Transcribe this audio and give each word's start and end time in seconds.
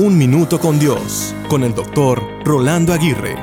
Un 0.00 0.16
Minuto 0.16 0.60
con 0.60 0.78
Dios, 0.78 1.34
con 1.48 1.64
el 1.64 1.74
doctor 1.74 2.22
Rolando 2.44 2.92
Aguirre. 2.92 3.34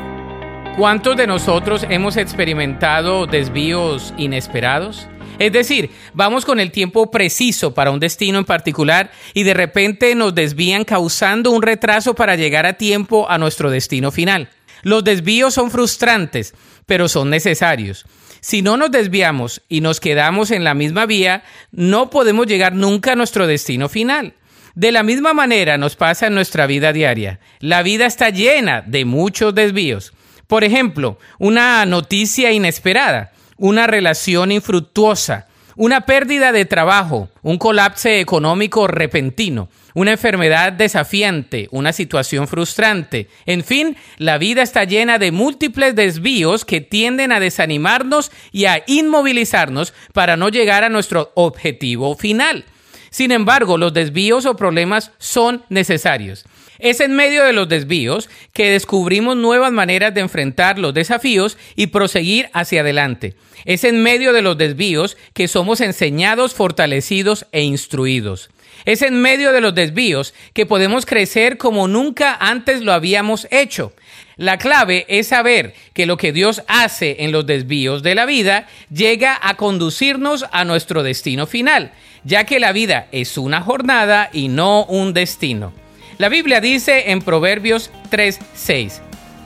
¿Cuántos 0.77 1.17
de 1.17 1.27
nosotros 1.27 1.85
hemos 1.89 2.15
experimentado 2.15 3.27
desvíos 3.27 4.13
inesperados? 4.15 5.09
Es 5.37 5.51
decir, 5.51 5.91
vamos 6.13 6.45
con 6.45 6.61
el 6.61 6.71
tiempo 6.71 7.11
preciso 7.11 7.73
para 7.73 7.91
un 7.91 7.99
destino 7.99 8.37
en 8.37 8.45
particular 8.45 9.11
y 9.33 9.43
de 9.43 9.53
repente 9.53 10.15
nos 10.15 10.33
desvían 10.33 10.85
causando 10.85 11.51
un 11.51 11.61
retraso 11.61 12.15
para 12.15 12.37
llegar 12.37 12.65
a 12.65 12.77
tiempo 12.77 13.29
a 13.29 13.37
nuestro 13.37 13.69
destino 13.69 14.09
final. 14.09 14.47
Los 14.81 15.03
desvíos 15.03 15.53
son 15.55 15.71
frustrantes, 15.71 16.53
pero 16.85 17.09
son 17.09 17.29
necesarios. 17.29 18.05
Si 18.39 18.61
no 18.61 18.77
nos 18.77 18.91
desviamos 18.91 19.61
y 19.67 19.81
nos 19.81 19.99
quedamos 19.99 20.51
en 20.51 20.63
la 20.63 20.73
misma 20.73 21.05
vía, 21.05 21.43
no 21.73 22.09
podemos 22.09 22.47
llegar 22.47 22.71
nunca 22.73 23.11
a 23.11 23.17
nuestro 23.17 23.45
destino 23.45 23.89
final. 23.89 24.35
De 24.75 24.91
la 24.91 25.03
misma 25.03 25.33
manera 25.33 25.77
nos 25.77 25.95
pasa 25.95 26.27
en 26.27 26.35
nuestra 26.35 26.67
vida 26.67 26.91
diaria. 26.91 27.39
La 27.61 27.81
vida 27.81 28.05
está 28.05 28.29
llena 28.29 28.81
de 28.85 29.05
muchos 29.05 29.55
desvíos. 29.55 30.11
Por 30.47 30.65
ejemplo, 30.65 31.17
una 31.39 31.85
noticia 31.85 32.51
inesperada, 32.51 33.31
una 33.57 33.87
relación 33.87 34.51
infructuosa, 34.51 35.47
una 35.77 36.01
pérdida 36.01 36.51
de 36.51 36.65
trabajo, 36.65 37.29
un 37.41 37.57
colapso 37.57 38.09
económico 38.09 38.87
repentino, 38.87 39.69
una 39.93 40.11
enfermedad 40.11 40.73
desafiante, 40.73 41.69
una 41.71 41.93
situación 41.93 42.49
frustrante. 42.49 43.29
En 43.45 43.63
fin, 43.63 43.95
la 44.17 44.37
vida 44.37 44.61
está 44.61 44.83
llena 44.83 45.19
de 45.19 45.31
múltiples 45.31 45.95
desvíos 45.95 46.65
que 46.65 46.81
tienden 46.81 47.31
a 47.31 47.39
desanimarnos 47.39 48.29
y 48.51 48.65
a 48.65 48.83
inmovilizarnos 48.87 49.93
para 50.13 50.35
no 50.35 50.49
llegar 50.49 50.83
a 50.83 50.89
nuestro 50.89 51.31
objetivo 51.35 52.15
final. 52.17 52.65
Sin 53.15 53.31
embargo, 53.31 53.77
los 53.77 53.93
desvíos 53.93 54.45
o 54.45 54.57
problemas 54.57 55.13
son 55.19 55.63
necesarios. 55.69 56.43
Es 56.79 56.99
en 56.99 57.15
medio 57.15 57.45
de 57.45 57.53
los 57.53 57.69
desvíos 57.69 58.29
que 58.51 58.71
descubrimos 58.71 59.37
nuevas 59.37 59.71
maneras 59.71 60.13
de 60.13 60.19
enfrentar 60.19 60.77
los 60.77 60.93
desafíos 60.93 61.57
y 61.77 61.87
proseguir 61.87 62.49
hacia 62.51 62.81
adelante. 62.81 63.35
Es 63.63 63.85
en 63.85 64.03
medio 64.03 64.33
de 64.33 64.41
los 64.41 64.57
desvíos 64.57 65.15
que 65.33 65.47
somos 65.47 65.79
enseñados, 65.79 66.53
fortalecidos 66.53 67.45
e 67.53 67.61
instruidos. 67.63 68.49
Es 68.83 69.01
en 69.01 69.21
medio 69.21 69.53
de 69.53 69.61
los 69.61 69.73
desvíos 69.73 70.33
que 70.53 70.65
podemos 70.65 71.05
crecer 71.05 71.57
como 71.57 71.87
nunca 71.87 72.35
antes 72.37 72.81
lo 72.81 72.91
habíamos 72.91 73.47
hecho. 73.49 73.93
La 74.37 74.57
clave 74.57 75.05
es 75.07 75.29
saber 75.29 75.73
que 75.93 76.05
lo 76.05 76.17
que 76.17 76.33
Dios 76.33 76.61
hace 76.67 77.15
en 77.19 77.31
los 77.31 77.45
desvíos 77.45 78.03
de 78.03 78.15
la 78.15 78.25
vida 78.25 78.67
llega 78.91 79.39
a 79.41 79.55
conducirnos 79.55 80.43
a 80.51 80.65
nuestro 80.65 81.03
destino 81.03 81.47
final, 81.47 81.93
ya 82.25 82.43
que 82.43 82.59
la 82.59 82.73
vida 82.73 83.07
es 83.13 83.37
una 83.37 83.61
jornada 83.61 84.29
y 84.33 84.49
no 84.49 84.83
un 84.85 85.13
destino. 85.13 85.71
La 86.17 86.27
Biblia 86.27 86.59
dice 86.59 87.11
en 87.11 87.21
Proverbios 87.21 87.91
3:6, 88.09 88.99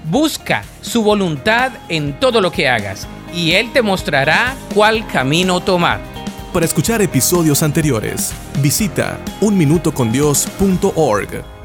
busca 0.05 0.63
su 0.81 1.03
voluntad 1.03 1.71
en 1.89 2.19
todo 2.19 2.41
lo 2.41 2.51
que 2.51 2.67
hagas, 2.67 3.07
y 3.33 3.51
Él 3.51 3.71
te 3.71 3.83
mostrará 3.83 4.55
cuál 4.73 5.05
camino 5.07 5.61
tomar. 5.61 5.99
Para 6.51 6.65
escuchar 6.65 7.03
episodios 7.03 7.61
anteriores, 7.61 8.33
visita 8.59 9.19
unminutocondios.org. 9.41 11.58